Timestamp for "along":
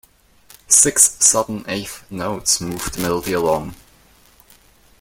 3.33-3.75